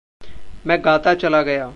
[0.65, 1.67] मैं गाता चला गया।